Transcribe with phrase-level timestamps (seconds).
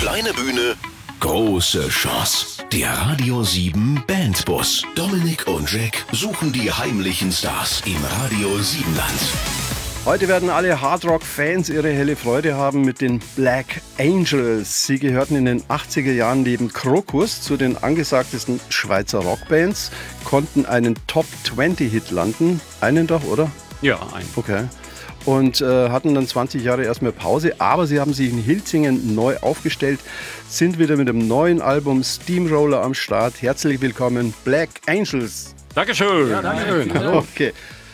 [0.00, 0.76] Kleine Bühne,
[1.20, 2.64] große Chance.
[2.72, 4.82] Der Radio 7 Bandbus.
[4.94, 9.20] Dominik und Jack suchen die heimlichen Stars im Radio 7 Land.
[10.06, 14.86] Heute werden alle Hardrock-Fans ihre helle Freude haben mit den Black Angels.
[14.86, 19.90] Sie gehörten in den 80er Jahren neben Krokus zu den angesagtesten Schweizer Rockbands,
[20.24, 22.62] konnten einen Top-20-Hit landen.
[22.80, 23.50] Einen doch, oder?
[23.82, 24.28] Ja, einen.
[24.34, 24.64] Okay.
[25.30, 29.36] Und äh, hatten dann 20 Jahre erstmal Pause, aber sie haben sich in Hilzingen neu
[29.36, 30.00] aufgestellt,
[30.48, 33.40] sind wieder mit einem neuen Album Steamroller am Start.
[33.40, 35.54] Herzlich willkommen, Black Angels.
[35.72, 36.30] Dankeschön.
[36.30, 36.92] Ja, Dankeschön.
[36.92, 37.18] Hallo.
[37.18, 37.52] Okay.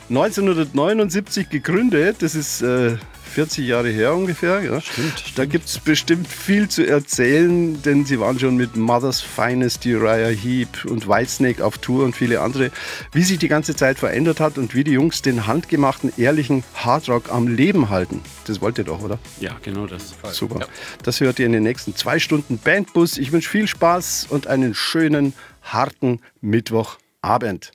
[0.09, 2.97] 1979 gegründet, das ist äh,
[3.37, 4.63] 40 Jahre her ungefähr.
[4.63, 4.81] Ja.
[4.81, 5.39] Stimmt, stimmt.
[5.39, 10.31] Da gibt es bestimmt viel zu erzählen, denn sie waren schon mit Mother's Finest, Uriah
[10.31, 12.71] Heep und Whitesnake auf Tour und viele andere.
[13.13, 17.31] Wie sich die ganze Zeit verändert hat und wie die Jungs den handgemachten, ehrlichen Hardrock
[17.31, 18.23] am Leben halten.
[18.47, 19.19] Das wollt ihr doch, oder?
[19.39, 20.15] Ja, genau das.
[20.33, 20.61] Super.
[20.61, 20.67] Ja.
[21.03, 23.19] Das hört ihr in den nächsten zwei Stunden Bandbus.
[23.19, 27.73] Ich wünsche viel Spaß und einen schönen, harten Mittwochabend.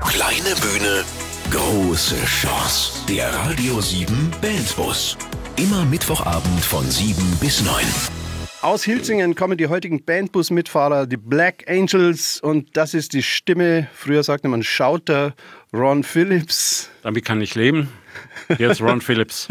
[0.00, 1.04] Kleine Bühne,
[1.52, 3.04] Große Chance.
[3.06, 5.18] Der Radio 7 Bandbus.
[5.58, 7.84] Immer Mittwochabend von 7 bis 9.
[8.62, 12.40] Aus Hilzingen kommen die heutigen Bandbus-Mitfahrer, die Black Angels.
[12.40, 15.34] Und das ist die Stimme, früher sagte man Schauter,
[15.74, 16.88] Ron Phillips.
[17.02, 17.90] Damit kann ich leben.
[18.56, 19.46] Jetzt Ron Phillips.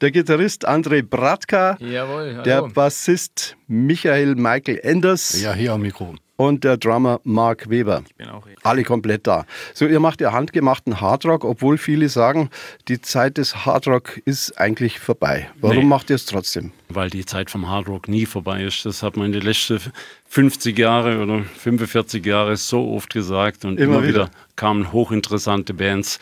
[0.00, 1.76] Der Gitarrist André Bratka.
[1.80, 2.42] Jawohl, hallo.
[2.44, 5.42] Der Bassist Michael Michael Enders.
[5.42, 8.02] Ja, hier am Mikro und der Drummer Mark Weber.
[8.06, 8.56] Ich bin auch hier.
[8.62, 9.46] Alle komplett da.
[9.74, 12.50] So, ihr macht ja handgemachten Hardrock, obwohl viele sagen,
[12.88, 15.50] die Zeit des Hardrock ist eigentlich vorbei.
[15.60, 16.72] Warum nee, macht ihr es trotzdem?
[16.88, 18.84] Weil die Zeit vom Hardrock nie vorbei ist.
[18.84, 19.80] Das hat man in den letzten
[20.28, 24.24] 50 Jahre oder 45 Jahre so oft gesagt und immer, immer wieder.
[24.26, 26.18] wieder kamen hochinteressante Bands.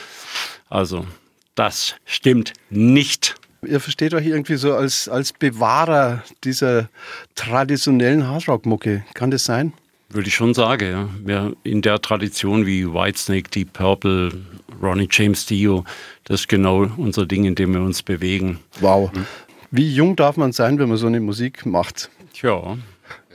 [0.69, 1.07] Also,
[1.55, 3.35] das stimmt nicht.
[3.67, 6.89] Ihr versteht euch irgendwie so als, als Bewahrer dieser
[7.35, 9.05] traditionellen Hardrock-Mucke.
[9.15, 9.73] Kann das sein?
[10.15, 11.34] Würde ich schon sagen, ja.
[11.34, 11.53] ja.
[11.65, 14.31] In der Tradition wie Whitesnake, Deep Purple,
[14.80, 15.85] Ronnie James Dio,
[16.23, 18.61] das ist genau unser Ding, in dem wir uns bewegen.
[18.79, 19.13] Wow.
[19.13, 19.27] Mhm.
[19.73, 22.11] Wie jung darf man sein, wenn man so eine Musik macht?
[22.33, 22.79] Tja.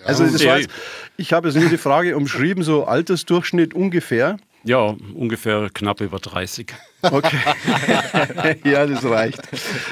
[0.06, 0.70] Also das heißt,
[1.18, 4.38] ich habe jetzt nur die Frage umschrieben, so Altersdurchschnitt ungefähr.
[4.64, 6.74] Ja, ungefähr knapp über 30.
[7.02, 7.38] Okay.
[8.64, 9.42] ja, das reicht.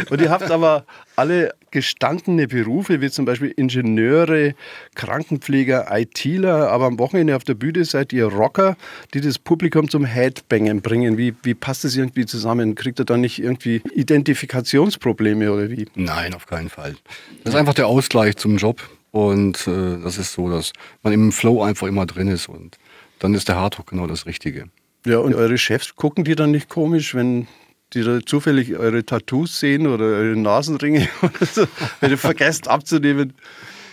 [0.10, 0.86] Und ihr habt aber
[1.18, 4.56] alle gestandene Berufe, wie zum Beispiel Ingenieure,
[4.96, 8.76] Krankenpfleger, ITler, aber am Wochenende auf der Bühne seid ihr Rocker,
[9.14, 11.20] die das Publikum zum Headbangen bringen.
[11.20, 12.74] Wie, wie passt das irgendwie zusammen?
[12.74, 15.86] Kriegt ihr da nicht irgendwie Identifikationsprobleme oder wie?
[15.94, 16.96] Nein, auf keinen Fall.
[17.44, 18.82] Das ist einfach der Ausgleich zum Job.
[19.12, 20.74] Und äh, das ist so, dass
[21.04, 22.80] man im Flow einfach immer drin ist und
[23.20, 24.66] dann ist der Hardrock genau das Richtige.
[25.06, 27.48] Ja, und eure Chefs gucken die dann nicht komisch, wenn
[27.94, 31.68] die da zufällig eure Tattoos sehen oder eure Nasenringe oder so,
[32.00, 33.34] wenn ihr vergesst abzunehmen?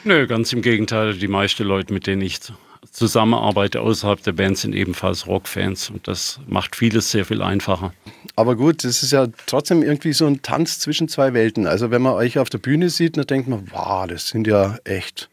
[0.05, 1.15] Nö, ganz im Gegenteil.
[1.15, 2.41] Die meisten Leute, mit denen ich
[2.91, 7.93] zusammenarbeite außerhalb der Band, sind ebenfalls Rockfans und das macht vieles sehr viel einfacher.
[8.37, 11.67] Aber gut, das ist ja trotzdem irgendwie so ein Tanz zwischen zwei Welten.
[11.67, 14.79] Also wenn man euch auf der Bühne sieht, dann denkt man, wow, das sind ja
[14.85, 15.31] echt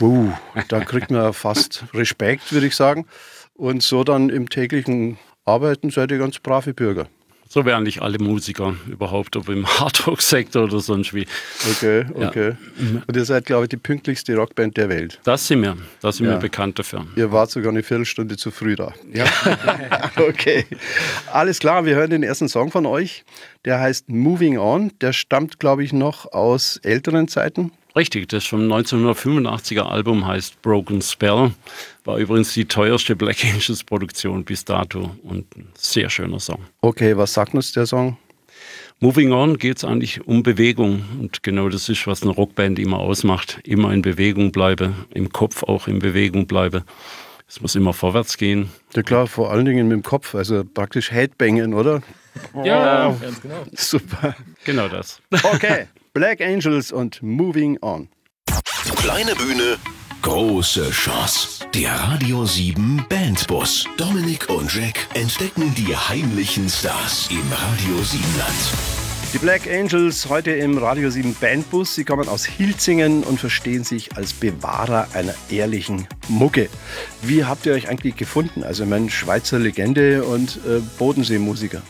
[0.00, 0.30] Uh,
[0.68, 3.06] da kriegt man fast Respekt, würde ich sagen.
[3.54, 7.08] Und so dann im täglichen Arbeiten seid ihr ganz brave Bürger.
[7.48, 11.26] So wären nicht alle Musiker überhaupt, ob im Hardrock-Sektor oder sonst wie.
[11.70, 12.56] Okay, okay.
[12.78, 13.02] Ja.
[13.06, 15.20] Und ihr seid, glaube ich, die pünktlichste Rockband der Welt.
[15.24, 15.76] Das sind wir.
[16.00, 16.32] Da sind ja.
[16.32, 17.06] wir bekannt dafür.
[17.16, 18.92] Ihr wart sogar eine Viertelstunde zu früh da.
[19.12, 19.24] Ja.
[20.28, 20.66] okay.
[21.32, 23.24] Alles klar, wir hören den ersten Song von euch.
[23.64, 24.92] Der heißt Moving On.
[25.00, 27.72] Der stammt, glaube ich, noch aus älteren Zeiten.
[27.96, 31.52] Richtig, das vom 1985er Album heißt Broken Spell.
[32.04, 36.58] War übrigens die teuerste Black Angels Produktion bis dato und ein sehr schöner Song.
[36.82, 38.18] Okay, was sagt uns der Song?
[39.00, 42.98] Moving On geht es eigentlich um Bewegung und genau das ist, was eine Rockband immer
[42.98, 43.60] ausmacht.
[43.64, 46.84] Immer in Bewegung bleibe, im Kopf auch in Bewegung bleibe.
[47.48, 48.68] Es muss immer vorwärts gehen.
[48.94, 52.02] Ja klar, vor allen Dingen mit dem Kopf, also praktisch Headbangen, oder?
[52.62, 53.20] Ja, wow.
[53.22, 53.64] ganz genau.
[53.72, 54.36] Super.
[54.64, 55.22] Genau das.
[55.30, 55.86] Okay.
[56.16, 58.08] Black Angels und Moving On.
[58.96, 59.76] Kleine Bühne,
[60.22, 61.66] große Chance.
[61.74, 63.86] Der Radio 7 Bandbus.
[63.98, 68.54] Dominik und Jack entdecken die heimlichen Stars im Radio 7 Land.
[69.34, 71.94] Die Black Angels heute im Radio 7 Bandbus.
[71.94, 76.70] Sie kommen aus Hilzingen und verstehen sich als Bewahrer einer ehrlichen Mucke.
[77.20, 78.64] Wie habt ihr euch eigentlich gefunden?
[78.64, 81.82] Also, mein Schweizer Legende und äh, Bodenseemusiker.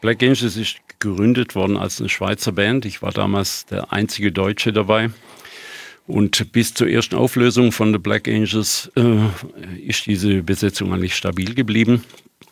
[0.00, 2.86] Black Angels ist gegründet worden als eine Schweizer Band.
[2.86, 5.10] Ich war damals der einzige Deutsche dabei.
[6.06, 11.54] Und bis zur ersten Auflösung von The Black Angels äh, ist diese Besetzung eigentlich stabil
[11.54, 12.04] geblieben.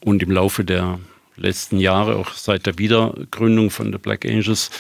[0.05, 1.01] Und im Laufe der
[1.37, 4.71] letzten Jahre, auch seit der Wiedergründung von The Black Angels,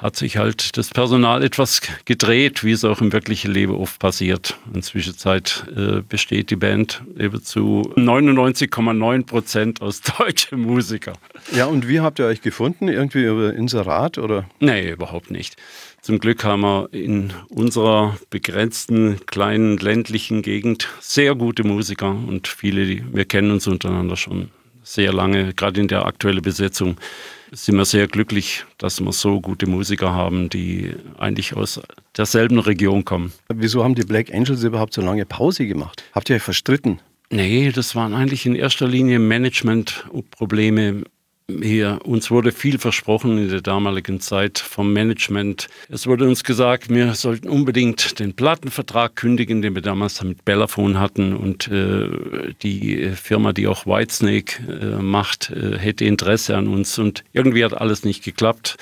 [0.00, 4.56] hat sich halt das Personal etwas gedreht, wie es auch im wirklichen Leben oft passiert.
[4.72, 11.16] Inzwischen äh, besteht die Band eben zu 99,9 Prozent aus deutschen Musikern.
[11.54, 12.88] Ja, und wie habt ihr euch gefunden?
[12.88, 14.48] Irgendwie über Inserat oder?
[14.60, 15.56] Nee, überhaupt nicht.
[16.00, 23.02] Zum Glück haben wir in unserer begrenzten, kleinen, ländlichen Gegend sehr gute Musiker und viele,
[23.12, 24.50] wir kennen uns untereinander schon
[24.82, 26.96] sehr lange, gerade in der aktuellen Besetzung
[27.52, 31.80] sind wir sehr glücklich, dass wir so gute Musiker haben, die eigentlich aus
[32.16, 33.32] derselben Region kommen.
[33.48, 36.04] Wieso haben die Black Angels überhaupt so lange Pause gemacht?
[36.12, 37.00] Habt ihr euch verstritten?
[37.30, 41.04] Nee, das waren eigentlich in erster Linie Management-Probleme
[41.50, 45.68] hier, uns wurde viel versprochen in der damaligen Zeit vom Management.
[45.88, 51.00] Es wurde uns gesagt, wir sollten unbedingt den Plattenvertrag kündigen, den wir damals mit Bellaphone
[51.00, 51.34] hatten.
[51.34, 56.98] Und äh, die Firma, die auch Whitesnake äh, macht, äh, hätte Interesse an uns.
[56.98, 58.76] Und irgendwie hat alles nicht geklappt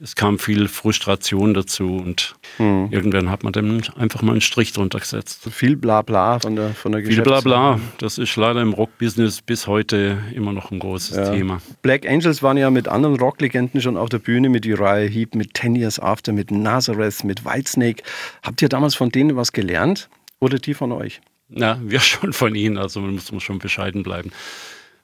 [0.00, 2.88] es kam viel Frustration dazu und mhm.
[2.90, 5.48] irgendwann hat man dann einfach mal einen Strich drunter gesetzt.
[5.50, 10.18] Viel Blabla von der, von der Viel Blabla, das ist leider im Rockbusiness bis heute
[10.34, 11.30] immer noch ein großes ja.
[11.30, 11.60] Thema.
[11.82, 15.54] Black Angels waren ja mit anderen Rocklegenden schon auf der Bühne, mit Uriah Heep, mit
[15.54, 18.02] Ten Years After, mit Nazareth, mit Whitesnake.
[18.42, 20.08] Habt ihr damals von denen was gelernt
[20.38, 21.20] oder die von euch?
[21.48, 24.30] Na, wir schon von ihnen, also man muss schon bescheiden bleiben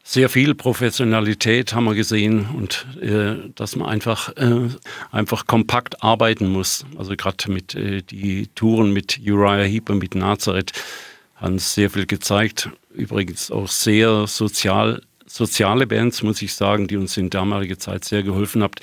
[0.07, 4.69] sehr viel Professionalität haben wir gesehen und äh, dass man einfach, äh,
[5.11, 6.85] einfach kompakt arbeiten muss.
[6.99, 10.73] Also gerade mit äh, die Touren mit Uriah Heep und mit Nazareth
[11.37, 12.69] haben sehr viel gezeigt.
[12.93, 18.23] Übrigens auch sehr sozial, soziale Bands, muss ich sagen, die uns in damaliger Zeit sehr
[18.23, 18.75] geholfen haben.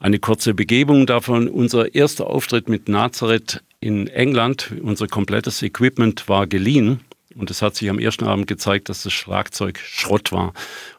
[0.00, 1.46] Eine kurze Begebung davon.
[1.46, 7.00] Unser erster Auftritt mit Nazareth in England, unser komplettes Equipment war geliehen
[7.36, 10.52] und es hat sich am ersten Abend gezeigt, dass das Schlagzeug Schrott war.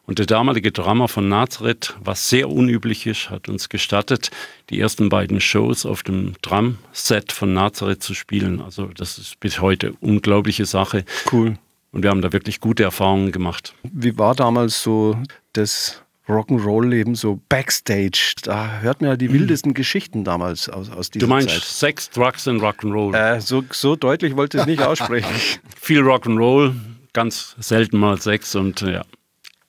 [0.05, 4.31] Und der damalige Drummer von Nazareth, was sehr unüblich ist, hat uns gestattet,
[4.69, 8.61] die ersten beiden Shows auf dem Drumset von Nazareth zu spielen.
[8.61, 11.05] Also das ist bis heute eine unglaubliche Sache.
[11.31, 11.57] Cool.
[11.91, 13.73] Und wir haben da wirklich gute Erfahrungen gemacht.
[13.83, 15.17] Wie war damals so
[15.53, 18.33] das Rock'n'Roll-Leben so Backstage.
[18.43, 19.33] Da hört man ja die mhm.
[19.33, 21.21] wildesten Geschichten damals aus, aus dieser Zeit.
[21.21, 21.63] Du meinst Zeit.
[21.63, 23.15] Sex, Drugs und Rock'n'Roll?
[23.15, 25.33] Äh, so, so deutlich wollte ich es nicht aussprechen.
[25.79, 26.73] Viel Rock'n'Roll,
[27.13, 29.03] ganz selten mal Sex und ja.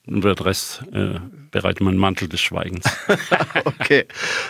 [0.07, 1.19] Und der Rest äh,
[1.51, 2.85] bereitet man einen Mantel des Schweigens.
[3.65, 4.05] okay.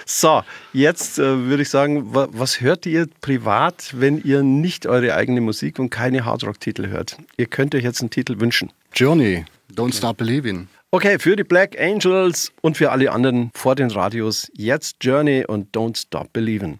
[0.04, 0.42] So,
[0.74, 5.40] jetzt äh, würde ich sagen, wa was hört ihr privat, wenn ihr nicht eure eigene
[5.40, 7.16] Musik und keine Hardrock-Titel hört?
[7.38, 8.70] Ihr könnt euch jetzt einen Titel wünschen.
[8.94, 10.68] Journey, Don't Stop Believing.
[10.92, 15.76] Okay, für die Black Angels und für alle anderen vor den Radios jetzt Journey und
[15.76, 16.78] Don't Stop Believing.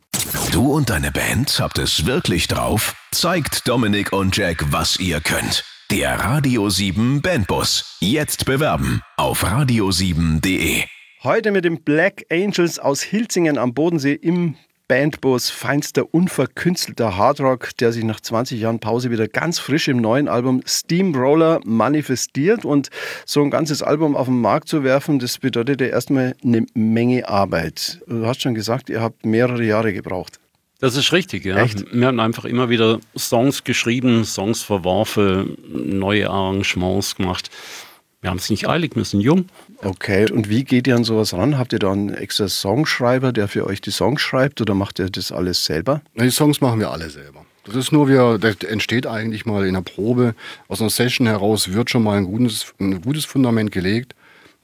[0.53, 2.95] Du und deine Band habt es wirklich drauf?
[3.11, 5.65] Zeigt Dominik und Jack, was ihr könnt.
[5.91, 7.99] Der Radio 7 Bandbus.
[8.01, 10.85] Jetzt bewerben auf radio7.de.
[11.25, 14.55] Heute mit den Black Angels aus Hilzingen am Bodensee im
[14.89, 20.29] Bandbus feinster, unverkünstelter Hardrock, der sich nach 20 Jahren Pause wieder ganz frisch im neuen
[20.29, 22.65] Album Steamroller manifestiert.
[22.65, 22.91] Und
[23.25, 27.29] so ein ganzes Album auf den Markt zu werfen, das bedeutet ja erstmal eine Menge
[27.29, 28.01] Arbeit.
[28.07, 30.39] Du hast schon gesagt, ihr habt mehrere Jahre gebraucht.
[30.79, 31.57] Das ist richtig, ja.
[31.57, 31.85] Echt?
[31.93, 37.51] Wir haben einfach immer wieder Songs geschrieben, Songs verworfen, neue Arrangements gemacht.
[38.21, 39.47] Wir haben es nicht eilig, wir sind jung.
[39.83, 41.59] Okay, und wie geht ihr an sowas ran?
[41.59, 45.11] Habt ihr da einen extra Songschreiber, der für euch die Songs schreibt oder macht ihr
[45.11, 46.01] das alles selber?
[46.15, 47.45] Die Songs machen wir alle selber.
[47.65, 50.35] Das ist nur, wir, das entsteht eigentlich mal in der Probe.
[50.69, 54.15] Aus einer Session heraus wird schon mal ein gutes, ein gutes Fundament gelegt.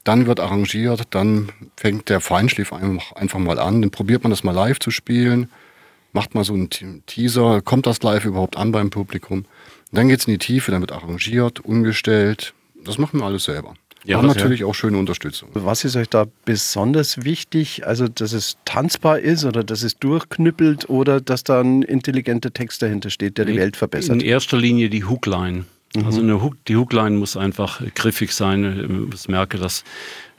[0.04, 3.82] Dann wird arrangiert, dann fängt der Feinschliff einfach mal an.
[3.82, 5.50] Dann probiert man das mal live zu spielen,
[6.12, 6.70] macht mal so einen
[7.06, 9.44] Teaser, kommt das live überhaupt an beim Publikum.
[9.90, 12.54] dann geht es in die Tiefe, dann wird arrangiert, umgestellt.
[12.84, 13.74] Das machen wir alles selber.
[14.04, 14.66] Ja, haben natürlich ja.
[14.66, 15.50] auch schöne Unterstützung.
[15.54, 17.86] Was ist euch da besonders wichtig?
[17.86, 22.82] Also, dass es tanzbar ist oder dass es durchknüppelt oder dass da ein intelligenter Text
[22.82, 24.14] dahinter steht, der die Welt verbessert?
[24.14, 25.64] In erster Linie die Hookline.
[25.94, 26.04] Mhm.
[26.04, 29.10] Also eine Hook, die Hookline muss einfach griffig sein.
[29.14, 29.84] Ich merke, dass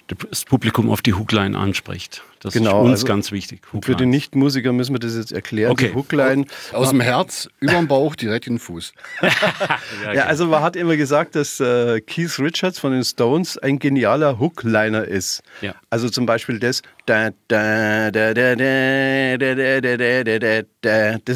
[0.07, 2.21] das Publikum auf die Hookline anspricht.
[2.43, 3.61] Das genau, ist uns also ganz wichtig.
[3.67, 3.81] Hookline.
[3.85, 5.71] Für den Nichtmusiker müssen wir das jetzt erklären.
[5.71, 5.89] Okay.
[5.89, 6.45] Die Hookline.
[6.73, 8.93] Aus dem Herz, über den Bauch, direkt in den Fuß.
[9.21, 13.79] ja, ja, also man hat immer gesagt, dass äh, Keith Richards von den Stones ein
[13.79, 15.41] genialer Hookliner ist.
[15.61, 15.73] Ja.
[15.89, 16.81] Also zum Beispiel das.
[17.05, 17.33] Das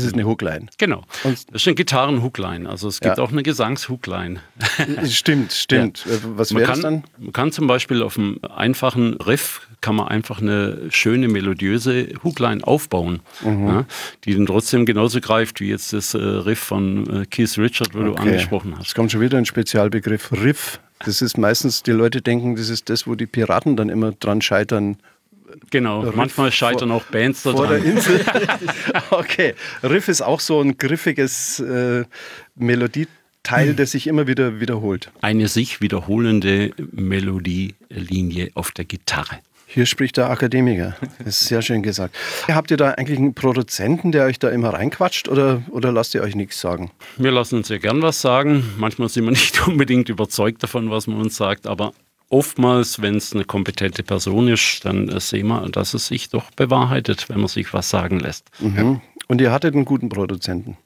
[0.03, 0.67] ist eine Hookline.
[0.77, 1.03] Genau.
[1.23, 2.69] Das ist eine Gitarren-Hookline.
[2.69, 3.23] Also es gibt ja.
[3.23, 4.41] auch eine Gesangs-Hookline.
[5.09, 6.05] stimmt, stimmt.
[6.35, 7.03] Was wäre das dann?
[7.17, 12.65] Man kann zum Beispiel auf einem einfachen Riff kann man einfach eine schöne melodiöse Hookline
[12.65, 13.67] aufbauen, mhm.
[13.67, 13.85] ja,
[14.25, 17.99] die dann trotzdem genauso greift wie jetzt das äh, Riff von äh, Keith Richard, wo
[17.99, 18.07] okay.
[18.07, 18.87] du angesprochen hast.
[18.87, 20.79] Es kommt schon wieder ein Spezialbegriff Riff.
[21.05, 24.41] Das ist meistens, die Leute denken, das ist das, wo die Piraten dann immer dran
[24.41, 24.97] scheitern.
[25.69, 27.91] Genau, Riff manchmal scheitern vor, auch Bands da vor der dran.
[27.91, 28.25] Insel.
[29.11, 32.03] okay, Riff ist auch so ein griffiges äh,
[32.55, 35.11] Melodieteil, das sich immer wieder wiederholt.
[35.21, 39.39] Eine sich wiederholende Melodielinie auf der Gitarre.
[39.69, 40.95] Hier spricht der Akademiker.
[41.19, 42.15] Das ist sehr schön gesagt.
[42.47, 46.21] Habt ihr da eigentlich einen Produzenten, der euch da immer reinquatscht oder, oder lasst ihr
[46.21, 46.89] euch nichts sagen?
[47.17, 48.63] Wir lassen uns ja gern was sagen.
[48.77, 51.91] Manchmal sind wir nicht unbedingt überzeugt davon, was man uns sagt, aber
[52.29, 56.49] oftmals, wenn es eine kompetente Person ist, dann äh, sehen wir, dass es sich doch
[56.51, 58.49] bewahrheitet, wenn man sich was sagen lässt.
[58.59, 59.01] Mhm.
[59.27, 60.77] Und ihr hattet einen guten Produzenten.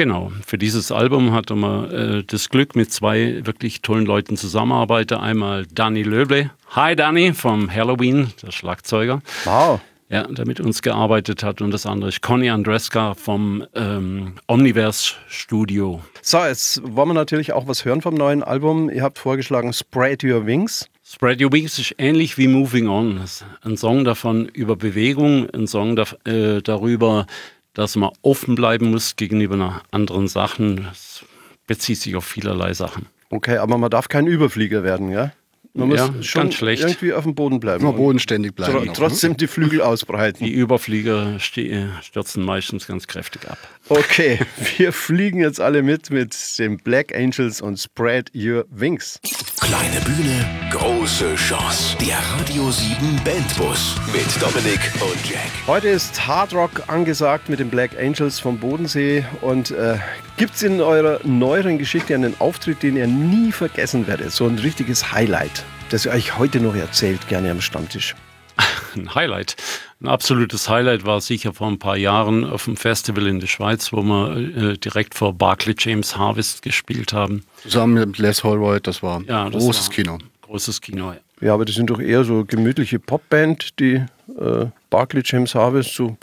[0.00, 5.18] Genau, für dieses Album hatte man äh, das Glück, mit zwei wirklich tollen Leuten zusammenzuarbeiten.
[5.18, 6.50] Einmal Danny Löble.
[6.70, 9.20] Hi Danny vom Halloween, der Schlagzeuger.
[9.44, 9.78] Wow.
[10.08, 11.60] Ja, der mit uns gearbeitet hat.
[11.60, 16.00] Und das andere ist Conny Andreska vom ähm, Omniverse Studio.
[16.22, 18.88] So, jetzt wollen wir natürlich auch was hören vom neuen Album.
[18.88, 20.88] Ihr habt vorgeschlagen Spread Your Wings.
[21.04, 23.20] Spread Your Wings ist ähnlich wie Moving On.
[23.60, 27.26] Ein Song davon über Bewegung, ein Song da, äh, darüber,
[27.74, 30.84] dass man offen bleiben muss gegenüber anderen Sachen.
[30.84, 31.24] Das
[31.66, 33.06] bezieht sich auf vielerlei Sachen.
[33.30, 35.32] Okay, aber man darf kein Überflieger werden, ja?
[35.72, 36.82] Man Ja, muss schon ganz schlecht.
[36.82, 37.82] irgendwie auf dem Boden bleiben.
[37.84, 38.72] Immer bodenständig bleiben.
[38.72, 38.92] tro auch, ne?
[38.92, 40.44] trotzdem die Flügel ausbreiten.
[40.44, 43.56] Die Überflieger ste- stürzen meistens ganz kräftig ab.
[43.88, 44.40] Okay,
[44.78, 49.20] wir fliegen jetzt alle mit mit den Black Angels und Spread Your Wings.
[49.60, 51.96] Kleine Bühne, große Chance.
[52.00, 55.50] Der Radio 7 Bandbus mit Dominik und Jack.
[55.68, 59.24] Heute ist Hard Rock angesagt mit den Black Angels vom Bodensee.
[59.40, 59.98] Und äh,
[60.40, 64.32] gibt es in eurer neueren Geschichte einen Auftritt, den ihr nie vergessen werdet?
[64.32, 68.14] So ein richtiges Highlight, das ihr euch heute noch erzählt, gerne am Stammtisch.
[68.96, 69.56] Ein Highlight.
[70.00, 73.92] Ein absolutes Highlight war sicher vor ein paar Jahren auf dem Festival in der Schweiz,
[73.92, 74.36] wo wir
[74.72, 77.44] äh, direkt vor Barclay James Harvest gespielt haben.
[77.62, 80.18] Zusammen mit Les Holroyd, das war Ja, ein großes war- Kino.
[80.40, 81.18] Großes Kino, ja.
[81.42, 83.96] Ja, aber das sind doch eher so gemütliche Popband, die
[84.40, 86.16] äh, Barclay James Harvest, so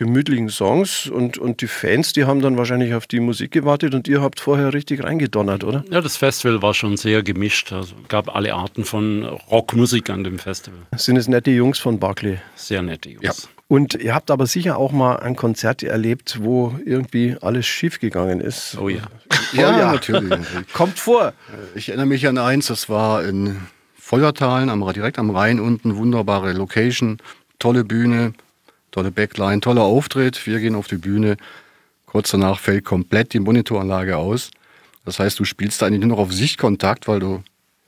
[0.00, 1.08] gemütlichen Songs.
[1.08, 4.40] Und, und die Fans, die haben dann wahrscheinlich auf die Musik gewartet und ihr habt
[4.40, 5.84] vorher richtig reingedonnert, oder?
[5.90, 7.70] Ja, das Festival war schon sehr gemischt.
[7.70, 10.80] Also gab alle Arten von Rockmusik an dem Festival.
[10.96, 12.38] Sind es nette Jungs von Barclay?
[12.54, 13.22] Sehr nette Jungs.
[13.22, 13.32] Ja.
[13.68, 18.40] Und ihr habt aber sicher auch mal ein Konzert erlebt, wo irgendwie alles schief gegangen
[18.40, 18.78] ist.
[18.80, 19.02] Oh ja.
[19.52, 19.92] Ja, ja.
[19.92, 20.32] natürlich.
[20.72, 21.34] Kommt vor.
[21.74, 23.58] Ich erinnere mich an eins, das war in
[23.98, 27.18] Feuertalen, am, direkt am Rhein unten, wunderbare Location,
[27.58, 28.32] tolle Bühne,
[28.90, 30.46] tolle Backline, toller Auftritt.
[30.46, 31.36] Wir gehen auf die Bühne.
[32.06, 34.50] Kurz danach fällt komplett die Monitoranlage aus.
[35.04, 37.42] Das heißt, du spielst da eigentlich nur noch auf Sichtkontakt, weil du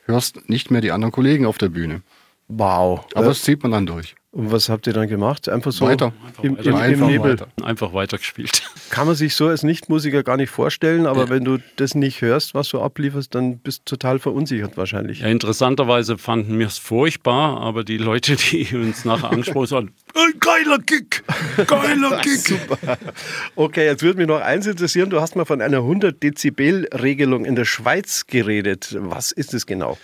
[0.04, 2.02] hörst nicht mehr die anderen Kollegen auf der Bühne.
[2.48, 3.06] Wow.
[3.14, 4.14] Aber Äh, das zieht man dann durch.
[4.32, 5.48] Und was habt ihr dann gemacht?
[5.48, 6.12] Einfach so Weiter.
[6.42, 7.32] im, im, im Einfach Nebel.
[7.32, 7.48] weiter.
[7.62, 8.62] Einfach weitergespielt.
[8.90, 12.54] Kann man sich so als Nichtmusiker gar nicht vorstellen, aber wenn du das nicht hörst,
[12.54, 15.20] was du ablieferst, dann bist du total verunsichert wahrscheinlich.
[15.20, 20.32] Ja, interessanterweise fanden wir es furchtbar, aber die Leute, die uns nachher angesprochen haben, "Ey,
[20.40, 21.22] geiler Kick,
[21.66, 22.58] geiler Kick.
[23.54, 25.10] Okay, jetzt würde mich noch eins interessieren.
[25.10, 28.96] Du hast mal von einer 100 Dezibel-Regelung in der Schweiz geredet.
[28.98, 29.98] Was ist es genau?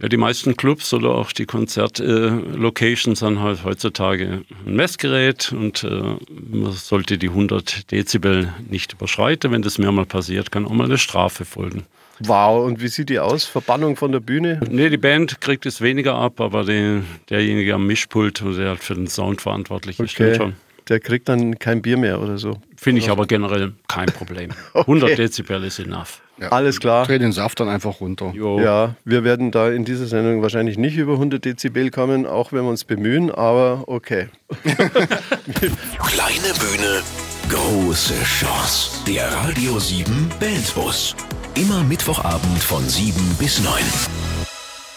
[0.00, 6.16] Ja, die meisten Clubs oder auch die Konzertlocations haben halt heutzutage ein Messgerät und äh,
[6.30, 9.50] man sollte die 100 Dezibel nicht überschreiten.
[9.50, 11.84] Wenn das mehrmal passiert, kann auch mal eine Strafe folgen.
[12.20, 13.44] Wow, und wie sieht die aus?
[13.44, 14.60] Verbannung von der Bühne?
[14.70, 18.94] Nee, die Band kriegt es weniger ab, aber die, derjenige am Mischpult, der halt für
[18.94, 20.54] den Sound verantwortlich ist, stimmt schon.
[20.88, 22.58] Der kriegt dann kein Bier mehr oder so.
[22.76, 24.50] Finde ich aber generell kein Problem.
[24.74, 26.22] 100 Dezibel ist enough.
[26.40, 26.48] Ja.
[26.48, 27.04] Alles klar.
[27.04, 28.32] Dreh den Saft dann einfach runter.
[28.34, 28.60] Jo.
[28.60, 32.62] Ja, wir werden da in dieser Sendung wahrscheinlich nicht über 100 Dezibel kommen, auch wenn
[32.62, 34.28] wir uns bemühen, aber okay.
[34.64, 37.02] Kleine Bühne,
[37.50, 39.04] große Chance.
[39.06, 41.16] Der Radio 7 Bandbus.
[41.56, 43.72] Immer Mittwochabend von 7 bis 9.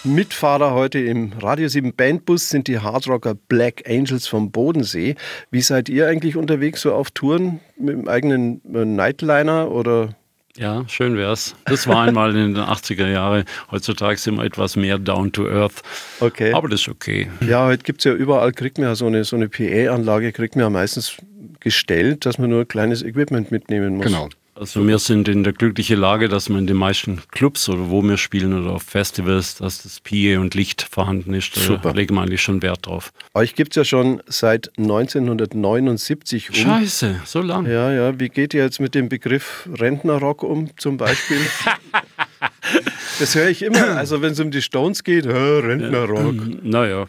[0.03, 5.15] Mitfahrer heute im Radio 7 Bandbus sind die Hardrocker Black Angels vom Bodensee.
[5.51, 10.15] Wie seid ihr eigentlich unterwegs so auf Touren mit dem eigenen äh, Nightliner oder
[10.57, 11.55] Ja, schön wär's.
[11.65, 13.43] Das war einmal in den 80er Jahren.
[13.69, 15.83] Heutzutage sind wir etwas mehr down to earth.
[16.19, 16.51] Okay.
[16.51, 17.29] Aber das ist okay.
[17.47, 20.55] Ja, heute gibt es ja überall, kriegt man ja so eine, so eine PA-Anlage, kriegt
[20.55, 21.17] man ja meistens
[21.59, 24.07] gestellt, dass man nur kleines Equipment mitnehmen muss.
[24.07, 24.29] Genau.
[24.53, 28.01] Also wir sind in der glücklichen Lage, dass wir in den meisten Clubs oder wo
[28.01, 31.55] wir spielen oder auf Festivals, dass das PA und Licht vorhanden ist.
[31.55, 31.93] Da Super.
[31.93, 33.13] legen wir eigentlich schon Wert drauf.
[33.33, 36.55] Euch gibt es ja schon seit 1979 um.
[36.55, 37.65] Scheiße, so lang.
[37.65, 41.39] Ja, ja, wie geht ihr jetzt mit dem Begriff Rentnerrock um zum Beispiel?
[43.19, 43.97] das höre ich immer.
[43.97, 46.63] Also wenn es um die Stones geht, Rentnerrock.
[46.63, 47.07] Naja,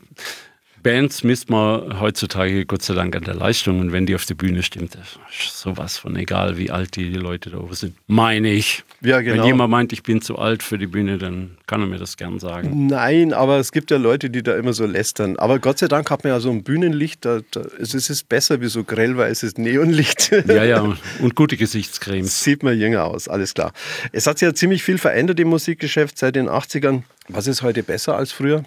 [0.83, 4.35] Bands misst man heutzutage Gott sei Dank an der Leistung und wenn die auf der
[4.35, 7.95] Bühne stimmt, ist sowas von egal, wie alt die, Leute da oben sind.
[8.07, 8.83] Meine ich.
[9.01, 9.43] Ja, genau.
[9.43, 12.17] Wenn jemand meint, ich bin zu alt für die Bühne, dann kann er mir das
[12.17, 12.87] gern sagen.
[12.87, 15.37] Nein, aber es gibt ja Leute, die da immer so lästern.
[15.37, 18.61] Aber Gott sei Dank hat man ja so ein Bühnenlicht, da, da, es ist besser
[18.61, 20.33] wie so grellweißes Neonlicht.
[20.47, 22.43] Ja, ja, und gute Gesichtscremes.
[22.45, 23.73] Sieht man jünger aus, alles klar.
[24.11, 27.03] Es hat sich ja ziemlich viel verändert im Musikgeschäft seit den 80ern.
[27.29, 28.65] Was ist heute besser als früher?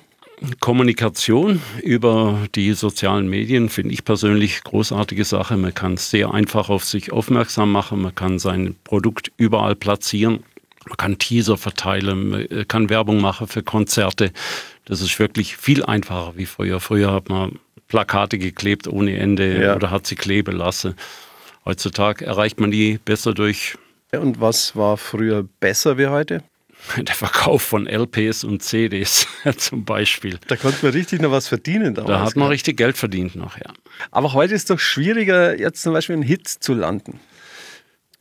[0.60, 5.58] Kommunikation über die sozialen Medien finde ich persönlich großartige Sache.
[5.58, 10.44] Man kann sehr einfach auf sich aufmerksam machen, man kann sein Produkt überall platzieren,
[10.88, 14.32] man kann Teaser verteilen, man kann Werbung machen für Konzerte.
[14.86, 16.80] Das ist wirklich viel einfacher wie früher.
[16.80, 19.76] Früher hat man Plakate geklebt ohne Ende ja.
[19.76, 20.96] oder hat sie kleben lassen.
[21.66, 23.78] Heutzutage erreicht man die besser durch.
[24.12, 26.44] Und was war früher besser wie heute?
[26.98, 29.28] der Verkauf von LPs und CDs
[29.58, 30.40] zum Beispiel.
[30.48, 31.94] Da konnte man richtig noch was verdienen.
[31.96, 33.74] Damals, da hat man richtig Geld verdient noch, ja.
[34.12, 37.20] Aber heute ist es doch schwieriger, jetzt zum Beispiel einen Hit zu landen.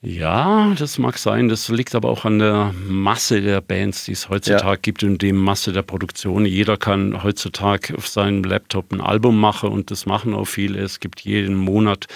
[0.07, 1.49] Ja, das mag sein.
[1.49, 4.77] Das liegt aber auch an der Masse der Bands, die es heutzutage ja.
[4.77, 6.45] gibt und dem Masse der Produktion.
[6.45, 10.79] Jeder kann heutzutage auf seinem Laptop ein Album machen und das machen auch viele.
[10.81, 12.07] Es gibt jeden Monat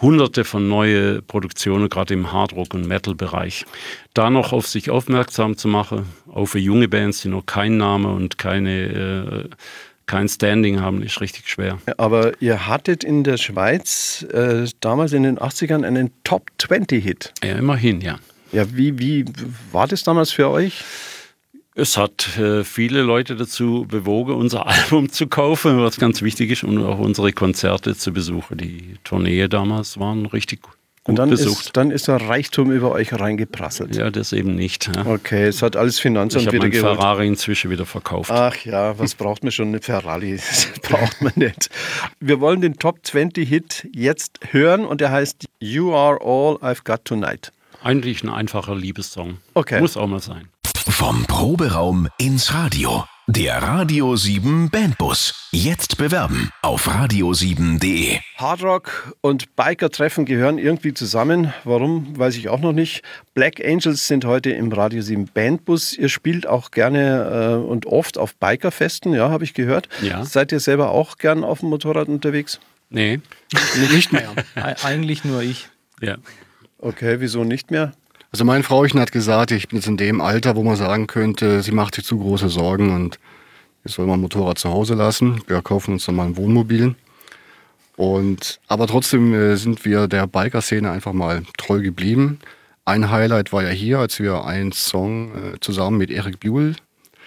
[0.00, 3.64] hunderte von neue Produktionen, gerade im Hardrock- und Metal-Bereich.
[4.14, 8.06] Da noch auf sich aufmerksam zu machen, auch für junge Bands, die noch keinen Namen
[8.06, 9.48] und keine, äh,
[10.06, 11.78] kein Standing haben, ist richtig schwer.
[11.96, 17.32] Aber ihr hattet in der Schweiz äh, damals in den 80ern einen Top-20-Hit.
[17.42, 18.18] Ja, immerhin, ja.
[18.52, 19.24] Ja, wie, wie
[19.72, 20.84] war das damals für euch?
[21.78, 26.64] Es hat äh, viele Leute dazu bewogen, unser Album zu kaufen, was ganz wichtig ist,
[26.64, 28.56] und auch unsere Konzerte zu besuchen.
[28.56, 30.72] Die Tournee damals waren richtig gut
[31.04, 31.66] und dann besucht.
[31.66, 33.94] Ist, dann ist der Reichtum über euch reingeprasselt.
[33.94, 34.90] Ja, das eben nicht.
[34.94, 35.04] Ja.
[35.04, 36.96] Okay, es hat alles Finanzamt ich wieder geholt.
[36.96, 38.30] Ferrari inzwischen wieder verkauft.
[38.30, 40.36] Ach ja, was braucht man schon eine Ferrari?
[40.36, 41.68] Das braucht man nicht.
[42.20, 46.84] Wir wollen den Top 20 Hit jetzt hören und der heißt You Are All I've
[46.84, 47.52] Got Tonight.
[47.82, 49.36] Eigentlich ein einfacher Liebessong.
[49.54, 49.80] Okay.
[49.80, 50.48] Muss auch mal sein.
[50.88, 53.04] Vom Proberaum ins Radio.
[53.26, 55.48] Der Radio 7 Bandbus.
[55.50, 58.18] Jetzt bewerben auf radio7.de.
[58.36, 61.52] Hardrock und Biker-Treffen gehören irgendwie zusammen.
[61.64, 63.02] Warum, weiß ich auch noch nicht.
[63.34, 65.92] Black Angels sind heute im Radio 7 Bandbus.
[65.92, 69.88] Ihr spielt auch gerne äh, und oft auf Bikerfesten, ja, habe ich gehört.
[70.02, 70.24] Ja.
[70.24, 72.60] Seid ihr selber auch gern auf dem Motorrad unterwegs?
[72.90, 73.20] Nee.
[73.92, 74.32] Nicht mehr.
[74.84, 75.68] Eigentlich nur ich.
[76.00, 76.16] Ja.
[76.78, 77.92] Okay, wieso nicht mehr?
[78.32, 81.62] Also mein Frauchen hat gesagt, ich bin jetzt in dem Alter, wo man sagen könnte,
[81.62, 83.18] sie macht sich zu große Sorgen und
[83.84, 85.40] ich soll mein Motorrad zu Hause lassen.
[85.46, 86.94] Wir kaufen uns dann mal ein Wohnmobil.
[87.96, 92.40] Und, aber trotzdem äh, sind wir der Biker-Szene einfach mal treu geblieben.
[92.84, 96.74] Ein Highlight war ja hier, als wir einen Song äh, zusammen mit Eric Buell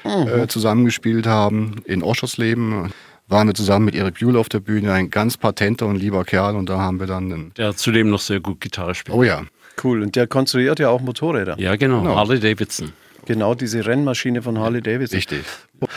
[0.05, 0.49] äh, mhm.
[0.49, 2.91] zusammengespielt haben in Oschersleben
[3.29, 6.55] waren wir zusammen mit Erik Buell auf der Bühne, ein ganz patenter und lieber Kerl
[6.55, 7.51] und da haben wir dann...
[7.57, 9.15] Der zudem noch sehr gut Gitarre spielt.
[9.15, 9.43] Oh ja.
[9.83, 10.03] Cool.
[10.03, 11.59] Und der konstruiert ja auch Motorräder.
[11.59, 12.01] Ja, genau.
[12.01, 12.15] genau.
[12.15, 12.91] Harley Davidson.
[13.25, 15.17] Genau, diese Rennmaschine von Harley Davidson.
[15.17, 15.43] Richtig.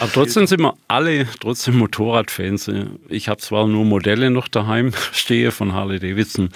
[0.00, 2.70] Aber trotzdem sind wir alle trotzdem Motorradfans.
[3.08, 6.50] Ich habe zwar nur Modelle noch daheim stehe von Harley Davidson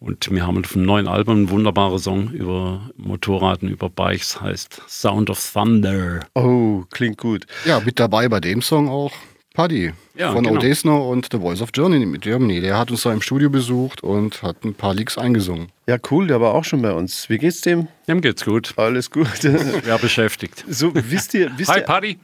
[0.00, 4.82] und wir haben auf dem neuen Album einen wunderbaren Song über Motorraden, über Bikes, heißt
[4.88, 6.20] Sound of Thunder.
[6.34, 7.46] Oh, klingt gut.
[7.64, 9.12] Ja, mit dabei bei dem Song auch
[9.54, 10.56] Paddy ja, von genau.
[10.56, 12.60] Odesner und The Voice of Germany.
[12.60, 15.68] Der hat uns da im Studio besucht und hat ein paar Leaks eingesungen.
[15.86, 17.28] Ja, cool, der war auch schon bei uns.
[17.28, 17.88] Wie geht's dem?
[18.08, 18.72] Dem geht's gut.
[18.76, 19.28] Alles gut.
[19.86, 20.64] ja, beschäftigt.
[20.68, 21.50] So, wisst ihr.
[21.56, 22.18] Wisst hi, ihr, Paddy.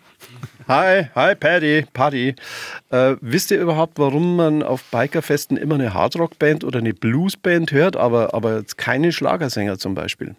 [0.69, 2.35] Hi, hi, Paddy, Paddy.
[2.91, 7.97] Äh, wisst ihr überhaupt, warum man auf Bikerfesten immer eine Hardrock-Band oder eine Blues-Band hört,
[7.97, 10.35] aber, aber jetzt keine Schlagersänger zum Beispiel?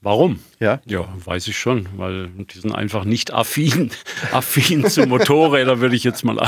[0.00, 0.38] Warum?
[0.60, 0.80] Ja?
[0.86, 3.90] Ja, weiß ich schon, weil die sind einfach nicht affin,
[4.32, 6.38] affin zu Motorrädern, würde ich jetzt mal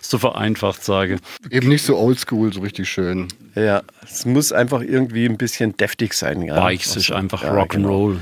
[0.00, 1.20] so vereinfacht sagen.
[1.48, 3.28] Eben nicht so oldschool, so richtig schön.
[3.54, 6.42] Ja, es muss einfach irgendwie ein bisschen deftig sein.
[6.42, 6.60] Ja.
[6.60, 8.14] Bikes ist einfach ja, Rock'n'Roll.
[8.14, 8.20] Genau.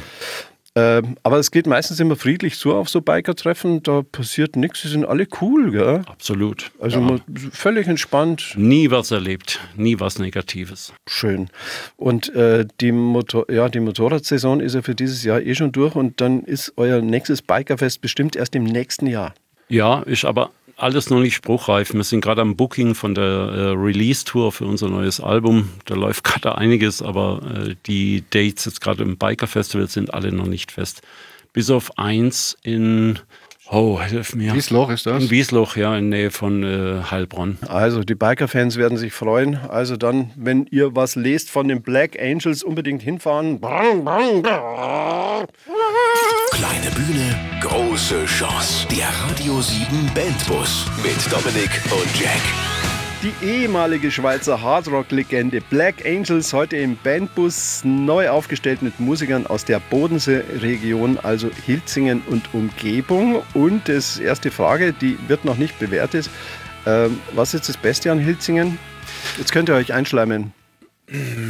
[0.76, 3.82] Ähm, aber es geht meistens immer friedlich zu auf so Biker-Treffen.
[3.84, 4.82] Da passiert nichts.
[4.82, 6.02] Sie sind alle cool, gell?
[6.06, 6.72] Absolut.
[6.80, 7.18] Also ja.
[7.52, 8.54] völlig entspannt.
[8.56, 10.92] Nie was erlebt, nie was Negatives.
[11.06, 11.48] Schön.
[11.96, 15.94] Und äh, die, Motor ja, die Motorradsaison ist ja für dieses Jahr eh schon durch
[15.94, 19.34] und dann ist euer nächstes Bikerfest bestimmt erst im nächsten Jahr.
[19.68, 21.94] Ja, ist aber alles noch nicht spruchreif.
[21.94, 25.70] Wir sind gerade am Booking von der äh, Release-Tour für unser neues Album.
[25.84, 30.46] Da läuft gerade einiges, aber äh, die Dates jetzt gerade im Biker-Festival sind alle noch
[30.46, 31.02] nicht fest.
[31.52, 33.18] Bis auf eins in
[33.70, 34.54] Oh, hilf mir.
[34.54, 35.22] Wiesloch ist das?
[35.24, 37.56] In Wiesloch, ja, in Nähe von äh, Heilbronn.
[37.66, 39.56] Also, die Biker-Fans werden sich freuen.
[39.56, 43.60] Also dann, wenn ihr was lest von den Black Angels, unbedingt hinfahren.
[46.54, 48.86] Kleine Bühne, große Chance.
[48.88, 52.40] Der Radio 7 Bandbus mit Dominik und Jack.
[53.24, 59.80] Die ehemalige Schweizer Hardrock-Legende Black Angels heute im Bandbus neu aufgestellt mit Musikern aus der
[59.80, 63.42] Bodensee-Region, also Hilzingen und Umgebung.
[63.54, 66.30] Und das erste Frage, die wird noch nicht bewertet.
[66.86, 68.78] Ähm, was ist das Beste an Hilzingen?
[69.38, 70.52] Jetzt könnt ihr euch einschleimen.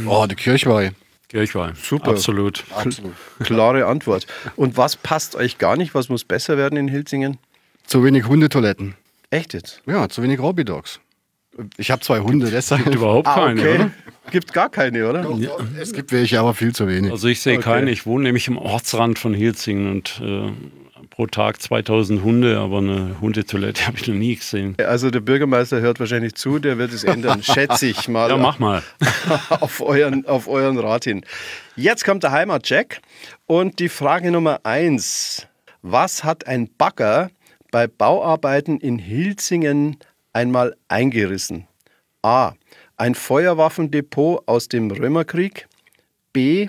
[0.07, 0.93] Oh, die Kirchweih.
[1.29, 1.73] Kirchweih.
[1.75, 2.11] Super.
[2.11, 2.63] Absolut.
[2.73, 3.13] Absolut.
[3.43, 4.27] Klare Antwort.
[4.55, 5.95] Und was passt euch gar nicht?
[5.95, 7.37] Was muss besser werden in Hilzingen?
[7.85, 8.95] Zu wenig Hundetoiletten.
[9.29, 9.81] Echt jetzt?
[9.85, 10.99] Ja, zu wenig Robby Dogs.
[11.77, 12.85] Ich habe zwei Hunde, deshalb.
[12.87, 13.91] Überhaupt keine, oder?
[14.25, 15.25] Ah, Gibt gar keine, oder?
[15.79, 17.11] Es gibt welche, aber viel zu wenig.
[17.11, 17.91] Also ich sehe keine.
[17.91, 20.51] Ich wohne nämlich am Ortsrand von Hilzingen und äh,
[21.15, 24.75] pro Tag 2000 Hunde, aber eine Hundetoilette habe ich noch nie gesehen.
[24.79, 28.29] Also der Bürgermeister hört wahrscheinlich zu, der wird es ändern, schätze ich mal.
[28.29, 28.83] Ja, mach mal.
[29.49, 31.25] auf, euren, auf euren Rat hin.
[31.77, 33.01] Jetzt kommt der Heimatcheck
[33.45, 35.47] und die Frage Nummer eins.
[35.81, 37.29] Was hat ein Bagger
[37.71, 39.97] bei Bauarbeiten in Hilzingen
[40.33, 41.67] einmal eingerissen?
[42.23, 42.53] A.
[42.97, 45.67] Ein Feuerwaffendepot aus dem Römerkrieg.
[46.33, 46.67] B.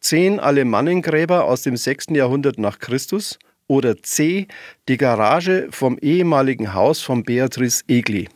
[0.00, 2.08] Zehn Alemannengräber aus dem 6.
[2.10, 3.38] Jahrhundert nach Christus.
[3.68, 4.48] Oder C.
[4.88, 8.28] Die Garage vom ehemaligen Haus von Beatrice Egli.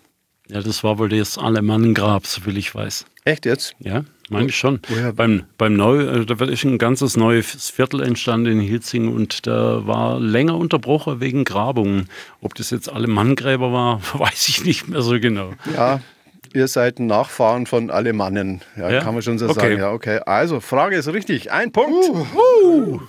[0.49, 3.07] Ja, das war wohl das Alemannengrab, so viel ich weiß.
[3.25, 3.75] Echt jetzt?
[3.79, 4.81] Ja, meine ich schon.
[4.88, 9.47] Woher- Beim, beim Neu, äh, da ist ein ganzes neues Viertel entstanden in Hilzingen und
[9.47, 12.09] da war länger unterbrochen wegen Grabungen.
[12.42, 15.53] Ob das jetzt Alemannengräber war, weiß ich nicht mehr so genau.
[15.75, 16.01] Ja,
[16.55, 18.61] ihr seid Nachfahren von Alemannen.
[18.77, 19.01] Ja, Ja?
[19.01, 19.55] kann man schon so Okay.
[19.61, 19.79] sagen.
[19.79, 20.21] Ja, okay.
[20.27, 21.51] Also, Frage ist richtig.
[21.53, 22.09] Ein Punkt.
[22.35, 23.01] Uh.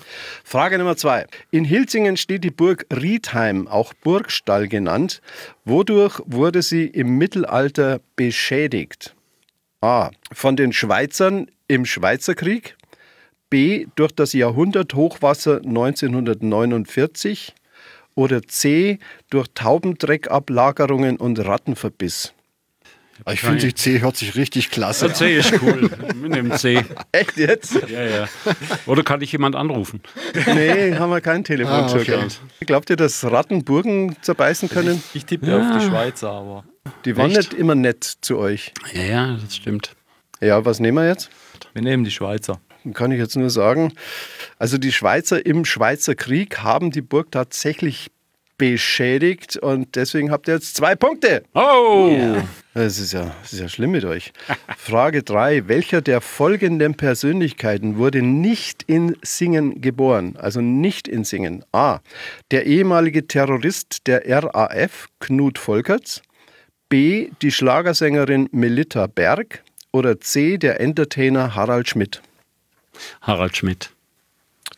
[0.44, 1.26] Frage Nummer zwei.
[1.52, 5.22] In Hilzingen steht die Burg Riedheim, auch Burgstall genannt.
[5.66, 9.16] Wodurch wurde sie im Mittelalter beschädigt?
[9.82, 10.12] A.
[10.32, 12.76] Von den Schweizern im Schweizerkrieg.
[13.50, 13.88] B.
[13.96, 17.54] Durch das Jahrhunderthochwasser 1949.
[18.16, 19.00] Oder C.
[19.30, 22.34] Durch Taubendreckablagerungen und Rattenverbiss.
[23.32, 25.16] Ich finde, sich C hört sich richtig klasse an.
[25.16, 25.90] C ist cool.
[26.16, 26.84] Wir nehmen C.
[27.12, 27.76] Echt jetzt?
[27.88, 28.28] Ja, ja.
[28.86, 30.02] Oder kann ich jemand anrufen?
[30.48, 32.20] Nee, haben wir keinen Telefonjoker.
[32.20, 32.66] Ah, okay.
[32.66, 35.02] Glaubt ihr, dass Ratten Burgen zerbeißen können?
[35.14, 36.64] Ich tippe auf die Schweizer, aber
[37.06, 38.74] Die waren nicht immer nett zu euch.
[38.94, 39.96] Ja, ja, das stimmt.
[40.42, 41.30] Ja, was nehmen wir jetzt?
[41.74, 42.60] wir nehmen die Schweizer.
[42.94, 43.94] Kann ich jetzt nur sagen.
[44.60, 48.12] Also die Schweizer im Schweizer Krieg haben die Burg tatsächlich
[48.58, 51.44] beschädigt und deswegen habt ihr jetzt zwei Punkte.
[51.54, 52.38] Oh!
[52.74, 54.34] Das ist ja, das ist ja schlimm mit euch.
[54.78, 55.68] Frage 3.
[55.68, 60.36] Welcher der folgenden Persönlichkeiten wurde nicht in Singen geboren?
[60.38, 61.64] Also nicht in Singen.
[61.72, 62.00] A.
[62.50, 66.24] Der ehemalige Terrorist der RAF, Knut Volkerts.
[66.90, 67.30] B.
[67.44, 69.64] Die Schlagersängerin Melitta Berg.
[69.92, 70.58] Oder C.
[70.58, 72.24] Der Entertainer Harald Schmidt.
[73.22, 73.92] Harald Schmidt.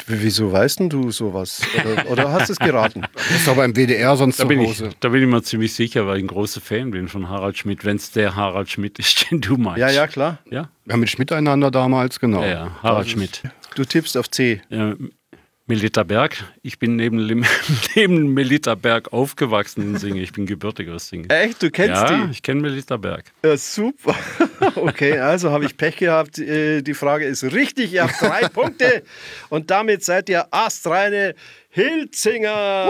[0.08, 1.62] Wieso weißt denn du sowas?
[1.84, 3.02] Oder, oder hast du es geraten?
[3.16, 4.90] Das ist doch beim WDR sonst Da zu bin, ich, Hause.
[5.00, 7.84] da bin ich mir ziemlich sicher, weil ich ein großer Fan bin von Harald Schmidt,
[7.84, 9.80] wenn es der Harald Schmidt ist, den du meinst.
[9.80, 10.40] Ja, ja, klar.
[10.50, 12.42] Ja, Wir haben mit Schmidt einander damals, genau.
[12.42, 13.42] ja, ja Harald Schmidt.
[13.76, 14.62] Du tippst auf C.
[14.70, 14.96] Ja,
[15.68, 16.44] Melita Berg.
[16.62, 17.26] Ich bin neben,
[17.96, 20.22] neben Melita Berg aufgewachsen in Singen.
[20.22, 21.28] Ich bin gebürtig aus Singen.
[21.30, 21.64] Echt?
[21.64, 22.32] Du kennst ja, die?
[22.32, 23.32] ich kenne Melita Berg.
[23.44, 24.16] Ja, super.
[24.76, 26.38] Okay, also habe ich Pech gehabt.
[26.40, 27.94] Äh, Die Frage ist richtig.
[27.94, 29.04] Ihr habt drei Punkte
[29.50, 31.36] und damit seid ihr astreine
[31.70, 32.90] Hilzinger.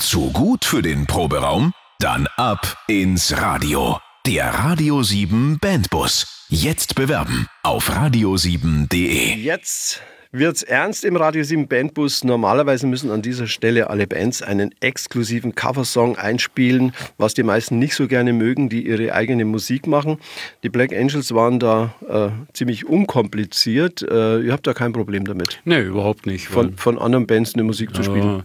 [0.00, 1.72] Zu gut für den Proberaum?
[1.98, 3.98] Dann ab ins Radio.
[4.26, 6.46] Der Radio 7 Bandbus.
[6.48, 9.34] Jetzt bewerben auf radio7.de.
[9.36, 10.00] Jetzt
[10.32, 12.24] wird's ernst im Radio 7 Bandbus.
[12.24, 17.94] Normalerweise müssen an dieser Stelle alle Bands einen exklusiven Coversong einspielen, was die meisten nicht
[17.94, 20.18] so gerne mögen, die ihre eigene Musik machen.
[20.62, 24.02] Die Black Angels waren da äh, ziemlich unkompliziert.
[24.02, 26.48] Äh, ihr habt da kein Problem damit, Nee, überhaupt nicht.
[26.48, 28.22] von, von anderen Bands eine Musik zu spielen.
[28.38, 28.44] Ja,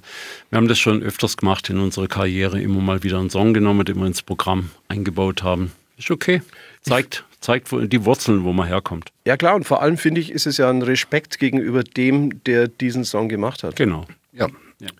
[0.49, 3.85] wir haben das schon öfters gemacht in unserer Karriere, immer mal wieder einen Song genommen,
[3.85, 5.71] den wir ins Programm eingebaut haben.
[5.97, 6.41] Ist okay.
[6.81, 9.11] Zeigt, zeigt die Wurzeln, wo man herkommt.
[9.25, 12.67] Ja klar, und vor allem finde ich, ist es ja ein Respekt gegenüber dem, der
[12.67, 13.75] diesen Song gemacht hat.
[13.75, 14.05] Genau.
[14.33, 14.47] Ja.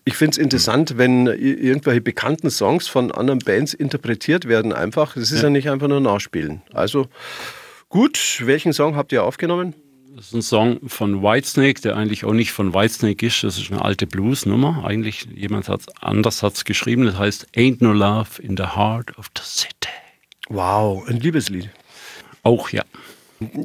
[0.04, 5.16] Ich finde es interessant, wenn irgendwelche bekannten Songs von anderen Bands interpretiert werden einfach.
[5.16, 5.50] Es ist ja.
[5.50, 6.62] nicht einfach nur Nachspielen.
[6.72, 7.06] Also
[7.88, 9.74] gut, welchen Song habt ihr aufgenommen?
[10.16, 13.44] Das ist ein Song von Whitesnake, der eigentlich auch nicht von Whitesnake ist.
[13.44, 14.84] Das ist eine alte Bluesnummer.
[14.84, 17.04] Eigentlich jemand hat's anders hat's geschrieben.
[17.04, 19.94] Das heißt Ain't No Love in the Heart of the City.
[20.48, 21.70] Wow, ein Liebeslied.
[22.48, 22.82] Auch ja.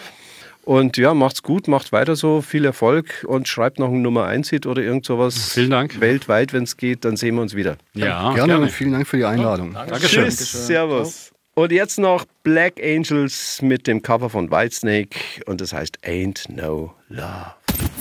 [0.67, 4.51] Und ja, macht's gut, macht weiter so, viel Erfolg und schreibt noch ein Nummer 1
[4.51, 5.53] Hit oder irgend sowas.
[5.53, 6.01] Vielen Dank.
[6.01, 7.77] Weltweit, wenn es geht, dann sehen wir uns wieder.
[7.95, 9.75] Ja, gerne, und vielen Dank für die Einladung.
[9.75, 10.25] Dankeschön.
[10.25, 11.31] Tschüss, Servus.
[11.55, 16.93] Und jetzt noch Black Angels mit dem Cover von Whitesnake und das heißt Ain't No
[17.11, 17.55] Love.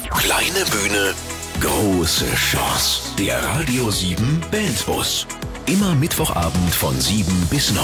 [0.09, 1.13] Kleine Bühne,
[1.61, 3.15] große Chance.
[3.19, 5.27] Der Radio 7 Bandbus.
[5.67, 7.83] Immer Mittwochabend von 7 bis 9.